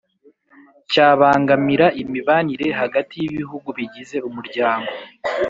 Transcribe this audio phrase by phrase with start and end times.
[0.91, 4.91] cyabangamira imibanire hagati y'ibihugu bigize umuryango.